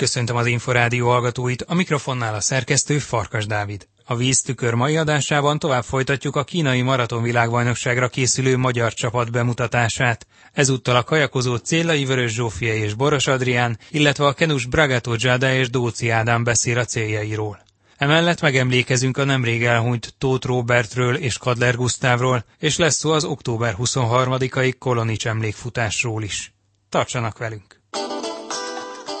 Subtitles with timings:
[0.00, 3.86] Köszöntöm az Inforádió hallgatóit, a mikrofonnál a szerkesztő Farkas Dávid.
[4.04, 10.26] A víztükör mai adásában tovább folytatjuk a kínai maratonvilágbajnokságra készülő magyar csapat bemutatását.
[10.52, 15.70] Ezúttal a kajakozó Céllai Vörös Zsófia és Boros Adrián, illetve a kenus Bragato Zsáda és
[15.70, 17.62] Dóci Ádám beszél a céljairól.
[17.96, 23.74] Emellett megemlékezünk a nemrég elhunyt Tóth Robertről és Kadler Gusztávról, és lesz szó az október
[23.78, 26.52] 23-ai Kolonics emlékfutásról is.
[26.88, 27.79] Tartsanak velünk!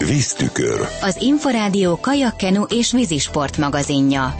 [0.06, 0.80] Víztükör.
[1.02, 4.34] Az Inforádió kajakkenu és vízisport magazinja.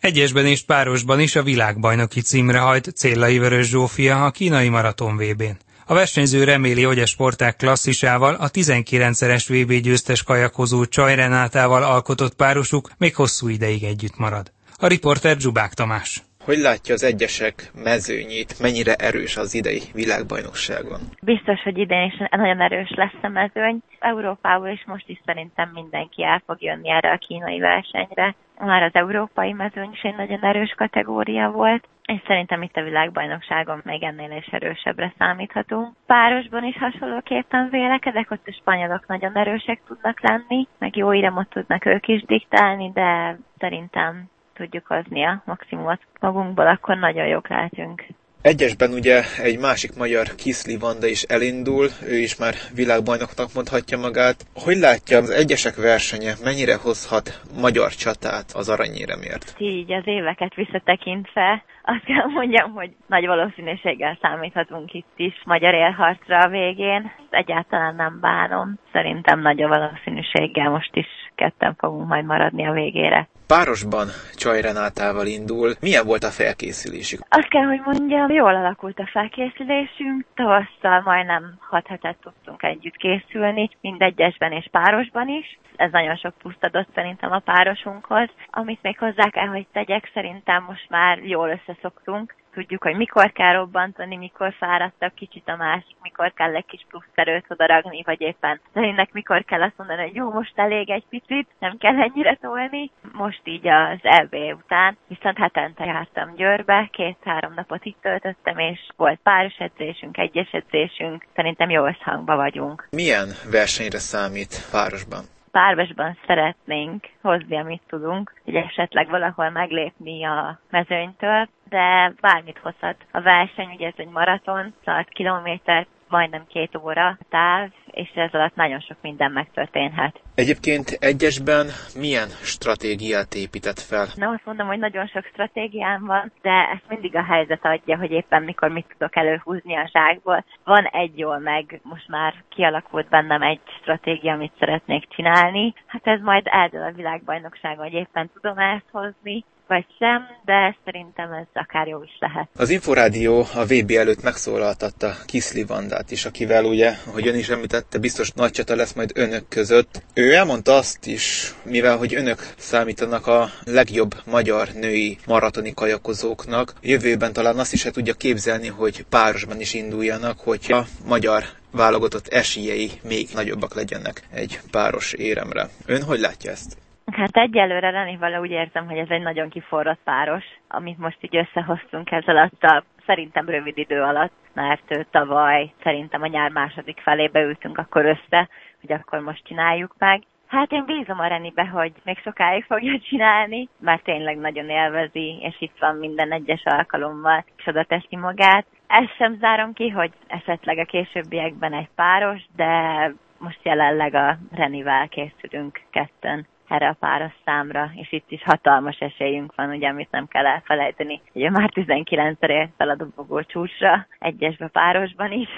[0.00, 5.58] Egyesben és párosban is a világbajnoki címre hajt Céllai Vörös Zsófia a kínai maraton VB-n.
[5.86, 12.34] A versenyző reméli, hogy a sporták klasszisával a 19-szeres VB győztes kajakozó Csaj Renátával alkotott
[12.34, 14.52] párosuk még hosszú ideig együtt marad.
[14.76, 16.25] A riporter Zsubák Tamás.
[16.50, 17.54] Hogy látja az egyesek
[17.90, 21.00] mezőnyét, mennyire erős az idei világbajnokságon?
[21.22, 23.78] Biztos, hogy idén is nagyon erős lesz a mezőny.
[23.98, 28.34] Európából is most is szerintem mindenki el fog jönni erre a kínai versenyre.
[28.58, 33.80] Már az európai mezőny is egy nagyon erős kategória volt, és szerintem itt a világbajnokságon
[33.84, 35.94] még ennél is erősebbre számíthatunk.
[36.06, 41.84] Párosban is hasonlóképpen vélekedek, ott a spanyolok nagyon erősek tudnak lenni, meg jó iramot tudnak
[41.86, 48.04] ők is diktálni, de szerintem tudjuk hozni a maximumot magunkból, akkor nagyon jók lehetünk.
[48.42, 54.38] Egyesben ugye egy másik magyar Kiszli Vanda is elindul, ő is már világbajnoknak mondhatja magát.
[54.54, 57.26] Hogy látja az egyesek versenye, mennyire hozhat
[57.60, 59.54] magyar csatát az aranyéremért?
[59.58, 66.38] Így az éveket visszatekintve azt kell mondjam, hogy nagy valószínűséggel számíthatunk itt is magyar élharcra
[66.38, 67.12] a végén.
[67.30, 68.78] Egyáltalán nem bánom.
[68.92, 73.28] Szerintem nagy a valószínűséggel most is ketten fogunk majd maradni a végére.
[73.46, 75.74] Párosban Csaj Renátával indul.
[75.80, 77.20] Milyen volt a felkészülésük?
[77.28, 80.24] Azt kell, hogy mondjam, jól alakult a felkészülésünk.
[80.34, 85.58] Tavasszal majdnem 6 hetet tudtunk együtt készülni, mindegyesben és párosban is.
[85.76, 88.28] Ez nagyon sok pluszt adott szerintem a párosunkhoz.
[88.50, 93.52] Amit még hozzá kell, hogy tegyek, szerintem most már jól összeszoktunk tudjuk, hogy mikor kell
[93.52, 98.60] robbantani, mikor fáradtabb kicsit a másik, mikor kell egy kis plusz erőt odaragni, vagy éppen
[98.74, 102.90] Zerinek mikor kell azt mondani, hogy jó, most elég egy picit, nem kell ennyire tolni.
[103.12, 109.20] Most így az EB után, viszont hetente jártam Győrbe, két-három napot itt töltöttem, és volt
[109.22, 112.88] páros edzésünk, egyes edzésünk, szerintem jó összhangba vagyunk.
[112.90, 115.35] Milyen versenyre számít párosban?
[115.56, 123.20] Párosban szeretnénk hozni, amit tudunk, hogy esetleg valahol meglépni a mezőnytől, de bármit hozhat a
[123.20, 128.80] verseny, ugye ez egy maraton, 100 kilométer, majdnem két óra táv, és ez alatt nagyon
[128.80, 130.20] sok minden megtörténhet.
[130.34, 131.66] Egyébként egyesben
[131.98, 134.06] milyen stratégiát épített fel?
[134.14, 138.10] Nem azt mondom, hogy nagyon sok stratégiám van, de ezt mindig a helyzet adja, hogy
[138.10, 140.44] éppen mikor mit tudok előhúzni a zsákból.
[140.64, 145.74] Van egy jól meg, most már kialakult bennem egy stratégia, amit szeretnék csinálni.
[145.86, 151.32] Hát ez majd eldől a világbajnokságon, hogy éppen tudom ezt hozni, vagy sem, de szerintem
[151.32, 152.48] ez akár jó is lehet.
[152.56, 157.98] Az Inforádió a VB előtt megszólaltatta Kiszli Vandát is, akivel ugye, hogy ön is említette,
[157.98, 160.02] biztos nagy csata lesz majd önök között.
[160.14, 167.32] Ő elmondta azt is, mivel hogy önök számítanak a legjobb magyar női maratoni kajakozóknak, jövőben
[167.32, 172.90] talán azt is el tudja képzelni, hogy párosban is induljanak, hogy a magyar válogatott esélyei
[173.02, 175.68] még nagyobbak legyenek egy páros éremre.
[175.86, 176.76] Ön hogy látja ezt?
[177.12, 182.10] Hát egyelőre Renival úgy érzem, hogy ez egy nagyon kiforrott páros, amit most így összehoztunk
[182.10, 187.78] ez alatt a szerintem rövid idő alatt, mert tavaly szerintem a nyár második felébe ültünk
[187.78, 188.48] akkor össze,
[188.80, 190.22] hogy akkor most csináljuk meg.
[190.46, 195.56] Hát én bízom a Renibe, hogy még sokáig fogja csinálni, mert tényleg nagyon élvezi, és
[195.58, 198.66] itt van minden egyes alkalommal, és teszi magát.
[198.86, 205.08] Ezt sem zárom ki, hogy esetleg a későbbiekben egy páros, de most jelenleg a Renivel
[205.08, 210.26] készülünk ketten erre a páros számra, és itt is hatalmas esélyünk van, ugye, amit nem
[210.26, 211.20] kell elfelejteni.
[211.32, 215.48] Ugye már 19-szer ért fel a dobogó csúcsra, egyesbe párosban is.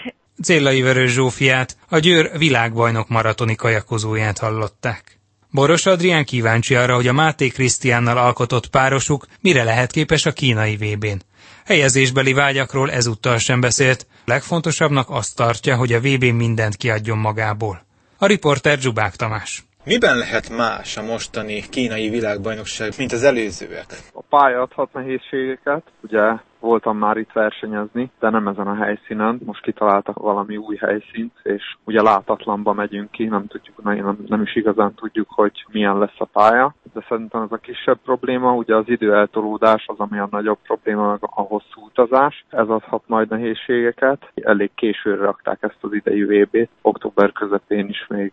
[0.43, 5.19] Céllai Vörös Zsófiát, a Győr világbajnok maratoni kajakozóját hallották.
[5.51, 10.77] Boros Adrián kíváncsi arra, hogy a Máté Krisztiánnal alkotott párosuk mire lehet képes a kínai
[10.77, 11.21] VB-n.
[11.65, 17.87] Helyezésbeli vágyakról ezúttal sem beszélt, legfontosabbnak azt tartja, hogy a VB mindent kiadjon magából.
[18.19, 19.68] A riporter Zsubák Tamás.
[19.85, 23.87] Miben lehet más a mostani kínai világbajnokság, mint az előzőek?
[24.13, 29.41] A pálya adhat nehézségeket, ugye voltam már itt versenyezni, de nem ezen a helyszínen.
[29.45, 34.57] Most kitaláltak valami új helyszínt, és ugye látatlanba megyünk ki, nem tudjuk, nem, nem is
[34.57, 36.75] igazán tudjuk, hogy milyen lesz a pálya.
[36.93, 41.19] de szerintem ez a kisebb probléma, ugye az időeltolódás az, ami a nagyobb probléma, meg
[41.21, 42.45] a hosszú utazás.
[42.49, 44.33] Ez adhat majd nehézségeket.
[44.35, 48.33] Elég későre rakták ezt az idejű VB-t, október közepén is még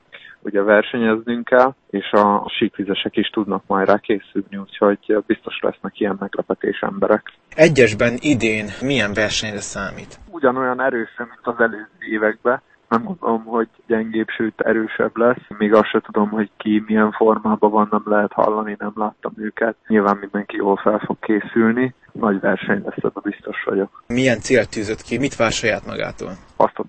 [0.56, 6.18] ugye versenyeznünk kell, és a síkvizesek is tudnak majd rá készülni, úgyhogy biztos lesznek ilyen
[6.20, 7.34] meglepetés emberek.
[7.56, 10.20] Egyesben idén milyen versenyre számít?
[10.30, 15.46] Ugyanolyan erősen, mint az előző években, nem gondolom, hogy gyengébb, sőt erősebb lesz.
[15.58, 19.76] Még azt se tudom, hogy ki milyen formában van, nem lehet hallani, nem láttam őket.
[19.88, 21.94] Nyilván mindenki jól fel fog készülni.
[22.12, 24.04] Nagy verseny lesz, ebben biztos vagyok.
[24.08, 25.18] Milyen célt tűzött ki?
[25.18, 26.32] Mit vár saját magától?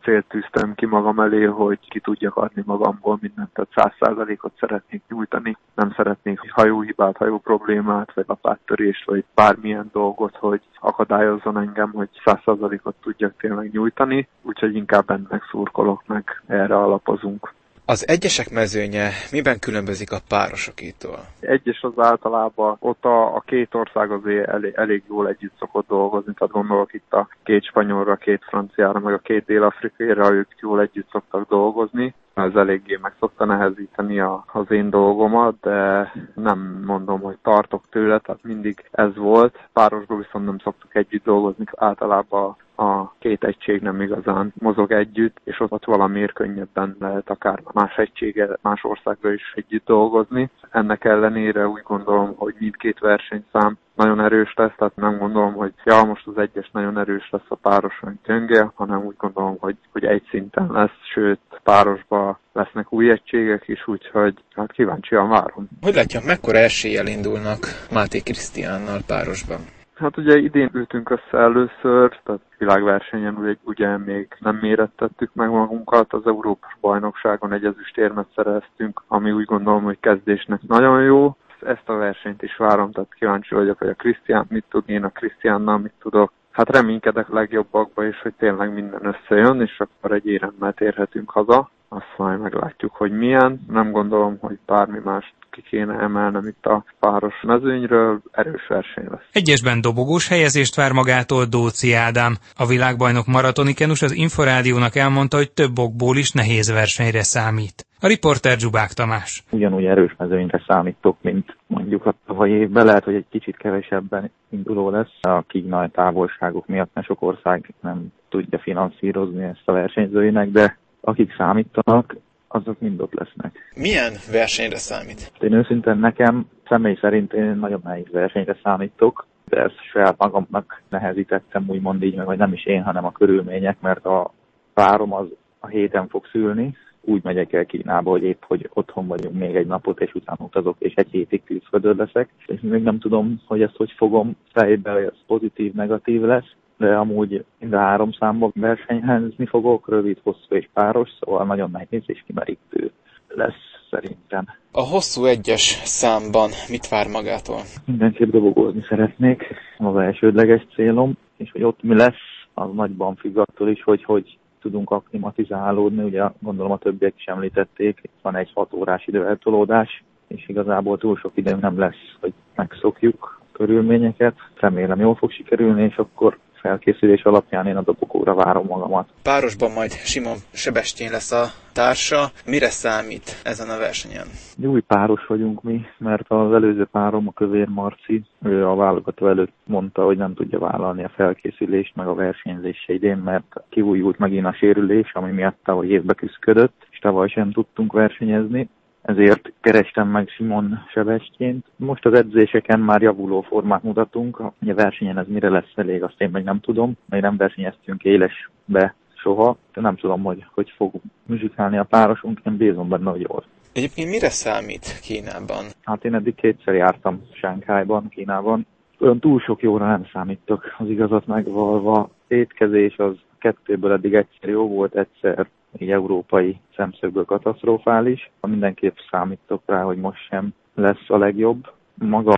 [0.06, 5.02] Célt tűztem ki magam elé, hogy ki tudjak adni magamból mindent, tehát száz százalékot szeretnék
[5.08, 5.56] nyújtani.
[5.74, 12.38] Nem szeretnék hajóhibát, hajó problémát, vagy lapáttörést, vagy bármilyen dolgot, hogy akadályozzon engem, hogy száz
[12.44, 14.28] százalékot tudjak tényleg nyújtani.
[14.42, 17.54] Úgyhogy inkább ennek szurkolok meg, erre alapozunk.
[17.88, 21.18] Az egyesek mezőnye miben különbözik a párosokétól?
[21.40, 26.34] Egyes az általában ott a, a két ország azért elég, elég jól együtt szokott dolgozni,
[26.34, 31.10] tehát gondolok itt a két spanyolra, két franciára, meg a két dél-afrikaira, ők jól együtt
[31.10, 32.14] szoktak dolgozni.
[32.34, 38.18] Ez eléggé meg szokta nehezíteni a, az én dolgomat, de nem mondom, hogy tartok tőle,
[38.18, 39.58] tehát mindig ez volt.
[39.72, 45.60] Párosban viszont nem szoktuk együtt dolgozni, általában a két egység nem igazán mozog együtt, és
[45.60, 50.50] ott valamiért könnyebben lehet akár más egysége, más országban is együtt dolgozni.
[50.70, 56.04] Ennek ellenére úgy gondolom, hogy mindkét versenyszám nagyon erős lesz, tehát nem gondolom, hogy ja,
[56.04, 60.22] most az egyes nagyon erős lesz a pároson gyönge, hanem úgy gondolom, hogy, hogy egy
[60.30, 65.68] szinten lesz, sőt párosba lesznek új egységek is, úgyhogy hát kíváncsian várom.
[65.80, 67.58] Hogy látja, mekkora eséllyel indulnak
[67.92, 69.75] Máté Krisztiánnal párosban?
[69.96, 76.12] Hát ugye idén ültünk össze először, tehát világversenyen ugye, ugye még nem mérettettük meg magunkat,
[76.12, 81.36] az Európa bajnokságon egy ezüstérmet szereztünk, ami úgy gondolom, hogy kezdésnek nagyon jó.
[81.60, 85.08] Ezt a versenyt is várom, tehát kíváncsi vagyok, hogy a Krisztián mit tud, én a
[85.08, 86.32] Krisztiánnal mit tudok.
[86.50, 91.70] Hát reménykedek legjobbakba is, hogy tényleg minden összejön, és akkor egy éremmel térhetünk haza.
[91.88, 93.60] Azt majd meglátjuk, hogy milyen.
[93.68, 99.28] Nem gondolom, hogy bármi más ki kéne emelnem itt a páros mezőnyről, erős verseny lesz.
[99.32, 102.36] Egyesben dobogós helyezést vár magától Dóci Ádám.
[102.56, 107.86] A világbajnok maratonikenus az Inforádiónak elmondta, hogy több okból is nehéz versenyre számít.
[108.00, 109.44] A riporter Zsubák Tamás.
[109.50, 112.84] Ugyanúgy erős mezőnyre számítok, mint mondjuk a tavalyi évben.
[112.84, 115.18] Lehet, hogy egy kicsit kevesebben induló lesz.
[115.20, 121.34] A kínai távolságok miatt mert sok ország nem tudja finanszírozni ezt a versenyzőinek, de akik
[121.36, 122.16] számítanak,
[122.48, 123.72] azok mind ott lesznek.
[123.76, 125.32] Milyen versenyre számít?
[125.40, 131.64] Én őszintén nekem személy szerint én nagyon nehéz versenyre számítok, de ezt saját magamnak nehezítettem,
[131.66, 134.32] úgymond így, meg vagy nem is én, hanem a körülmények, mert a
[134.74, 135.26] párom az
[135.60, 139.66] a héten fog szülni, úgy megyek el Kínába, hogy épp, hogy otthon vagyunk még egy
[139.66, 143.76] napot, és utána utazok, és egy hétig külföldön leszek, és még nem tudom, hogy ezt
[143.76, 149.46] hogy fogom fejbe, hogy ez pozitív, negatív lesz, de amúgy mind a három számban versenyhezni
[149.46, 152.90] fogok, rövid, hosszú és páros, szóval nagyon nehéz és kimerítő
[153.28, 154.44] lesz szerintem.
[154.72, 157.60] A hosszú egyes számban mit vár magától?
[157.84, 159.44] Mindenképp dobogózni szeretnék,
[159.78, 162.14] az elsődleges célom, és hogy ott mi lesz,
[162.54, 168.08] az nagyban függ attól is, hogy hogy tudunk aklimatizálódni, ugye gondolom a többiek is említették,
[168.22, 174.34] van egy hat órás időeltolódás, és igazából túl sok időm nem lesz, hogy megszokjuk körülményeket.
[174.54, 179.08] Remélem jól fog sikerülni, és akkor felkészülés alapján én a dobogóra várom magamat.
[179.22, 182.30] Párosban majd Simon Sebestyén lesz a társa.
[182.46, 184.26] Mire számít ezen a versenyen?
[184.64, 189.52] Új páros vagyunk mi, mert az előző párom, a Kövér Marci, ő a válogató előtt
[189.64, 194.54] mondta, hogy nem tudja vállalni a felkészülést, meg a versenyzés idén, mert kiújult megint a
[194.54, 198.68] sérülés, ami miatt tavaly évbe küzdött, és tavaly sem tudtunk versenyezni
[199.06, 201.66] ezért kerestem meg Simon Sebestyént.
[201.76, 206.30] Most az edzéseken már javuló formát mutatunk, a versenyen ez mire lesz elég, azt én
[206.32, 210.92] meg nem tudom, mert nem versenyeztünk élesbe soha, de nem tudom, hogy hogy fog
[211.26, 213.44] muzsikálni a párosunk, én bízom benne, hogy jól.
[213.72, 215.64] Egyébként mire számít Kínában?
[215.84, 218.66] Hát én eddig kétszer jártam Sánkhájban, Kínában.
[218.98, 222.10] Olyan túl sok jóra nem számítok, az igazat megvalva.
[222.28, 225.46] Étkezés az kettőből eddig egyszer jó volt, egyszer
[225.80, 228.30] így európai szemszögből katasztrofális.
[228.40, 231.70] Mindenképp számítok rá, hogy most sem lesz a legjobb.
[231.94, 232.32] Maga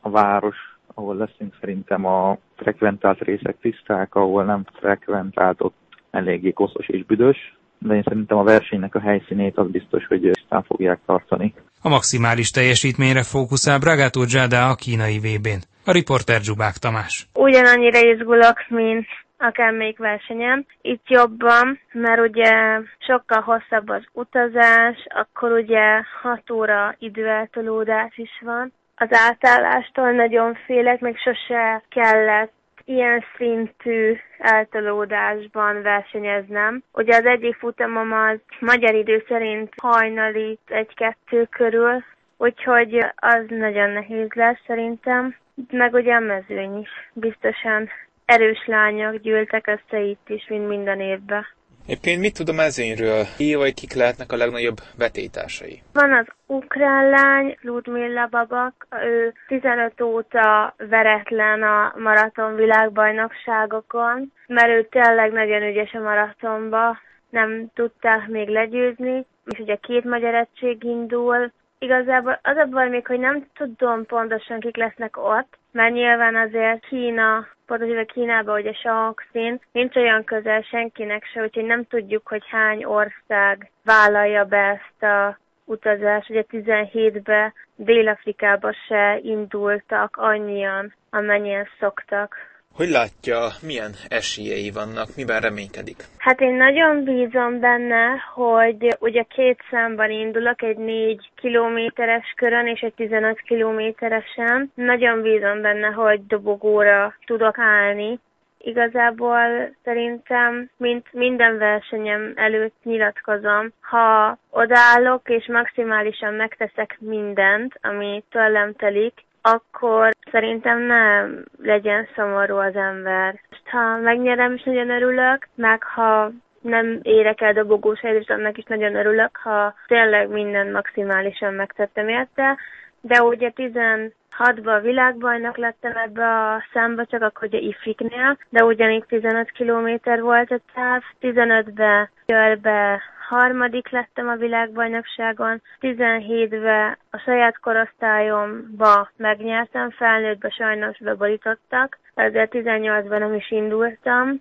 [0.00, 0.56] a, város,
[0.94, 5.74] ahol leszünk szerintem a frekventált részek tiszták, ahol nem frekventált, ott
[6.10, 10.62] eléggé koszos és büdös, de én szerintem a versenynek a helyszínét az biztos, hogy tisztán
[10.62, 11.54] fogják tartani.
[11.82, 15.60] A maximális teljesítményre fókuszál Bragato Giada a kínai VB-n.
[15.84, 17.28] A riporter Zsubák Tamás.
[17.34, 19.06] Ugyanannyira izgulok, mint
[19.42, 20.66] akármelyik versenyen.
[20.80, 28.72] Itt jobban, mert ugye sokkal hosszabb az utazás, akkor ugye 6 óra időeltolódás is van.
[28.96, 32.52] Az átállástól nagyon félek, még sose kellett
[32.84, 36.82] ilyen szintű eltolódásban versenyeznem.
[36.92, 42.04] Ugye az egyik futamom az magyar idő szerint hajnali egy-kettő körül,
[42.36, 45.36] úgyhogy az nagyon nehéz lesz szerintem.
[45.70, 46.90] Meg ugye a mezőny is.
[47.12, 47.90] Biztosan
[48.32, 51.46] erős lányok gyűltek össze itt is, mint minden évben.
[51.86, 53.24] Éppen mit tudom mezőnyről?
[53.36, 55.82] Ki vagy kik lehetnek a legnagyobb vetétásai?
[55.92, 64.86] Van az ukrán lány, Ludmilla Babak, ő 15 óta veretlen a maraton világbajnokságokon, mert ő
[64.90, 66.98] tényleg nagyon ügyes a maratonba,
[67.30, 71.52] nem tudták még legyőzni, és ugye két magyar egység indul.
[71.78, 76.86] Igazából az a baj még, hogy nem tudom pontosan kik lesznek ott, mert nyilván azért
[76.86, 77.46] Kína,
[77.78, 82.84] pontosan Kínában ugye sok szín, nincs olyan közel senkinek se, úgyhogy nem tudjuk, hogy hány
[82.84, 86.28] ország vállalja be ezt a utazás.
[86.28, 92.36] Ugye 17-ben Dél-Afrikába se indultak annyian, amennyien szoktak.
[92.76, 95.96] Hogy látja, milyen esélyei vannak, miben reménykedik?
[96.18, 102.80] Hát én nagyon bízom benne, hogy ugye két számban indulok, egy 4 kilométeres körön és
[102.80, 104.72] egy 15 kilométeresen.
[104.74, 108.18] Nagyon bízom benne, hogy dobogóra tudok állni.
[108.58, 118.72] Igazából szerintem, mint minden versenyem előtt nyilatkozom, ha odaállok és maximálisan megteszek mindent, ami tőlem
[118.74, 123.40] telik, akkor szerintem nem legyen szomorú az ember.
[123.70, 126.30] Ha megnyerem, is nagyon örülök, meg ha
[126.60, 132.58] nem érek el dobogós helyzet, annak is nagyon örülök, ha tényleg minden maximálisan megtettem érte,
[133.02, 139.50] de ugye 16-ban világbajnok lettem ebbe a számba, csak akkor ugye ifiknél, de ugyanígy 15
[139.50, 149.90] kilométer volt a táv, 15-be Jölbe harmadik lettem a világbajnokságon, 17-ben a saját korosztályomba megnyertem,
[149.90, 154.40] felnőttbe sajnos beborítottak, ezzel 18-ban nem is indultam,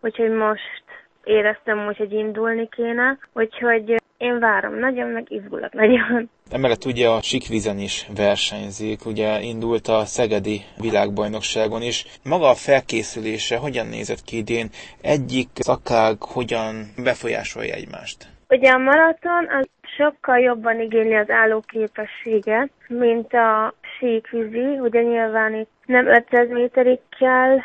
[0.00, 0.84] úgyhogy most
[1.30, 6.30] éreztem úgy, hogy indulni kéne, úgyhogy én várom nagyon, meg izgulok nagyon.
[6.50, 12.04] Emellett ugye a sikvizen is versenyzik, ugye indult a Szegedi világbajnokságon is.
[12.24, 14.68] Maga a felkészülése hogyan nézett ki idén?
[15.02, 18.28] Egyik szakág hogyan befolyásolja egymást?
[18.48, 24.78] Ugye a maraton az sokkal jobban igényli az állóképességet, mint a síkvízi.
[24.78, 27.58] Ugye nyilván itt nem 500 méterig kell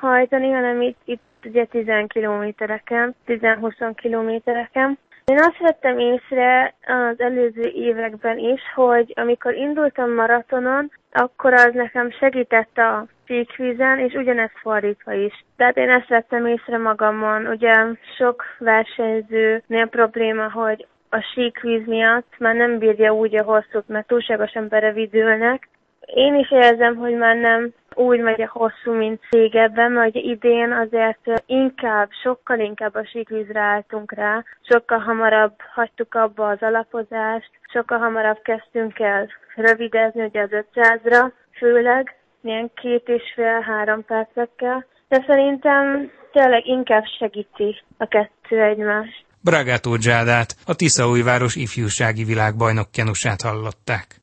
[0.00, 4.98] hajtani, hanem itt, itt ugye 10 kilométereken, 10-20 kilométereken.
[5.24, 12.10] Én azt vettem észre az előző években is, hogy amikor indultam maratonon, akkor az nekem
[12.10, 15.44] segített a síkvízen, és ugyanezt fordítva is.
[15.56, 17.46] Tehát én ezt vettem észre magamon.
[17.46, 17.74] Ugye
[18.16, 24.68] sok versenyzőnél probléma, hogy a síkvíz miatt már nem bírja úgy a hosszút, mert túlságosan
[24.68, 25.68] berevidülnek,
[26.06, 32.08] én is érzem, hogy már nem úgy a hosszú, mint régebben, mert idén azért inkább,
[32.22, 38.98] sokkal inkább a síkvízre álltunk rá, sokkal hamarabb hagytuk abba az alapozást, sokkal hamarabb kezdtünk
[38.98, 47.04] el rövidezni, ugye az 500-ra, főleg, ilyen két és fél-három percekkel, de szerintem tényleg inkább
[47.18, 49.24] segíti a kettő egymást.
[49.40, 54.20] Bragátó Dzsádát, a Tiszaújváros ifjúsági világbajnok kenusát hallották.